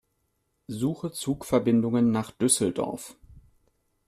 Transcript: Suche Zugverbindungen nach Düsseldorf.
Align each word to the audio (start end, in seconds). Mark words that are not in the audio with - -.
Suche 0.67 1.11
Zugverbindungen 1.11 2.09
nach 2.09 2.31
Düsseldorf. 2.31 3.15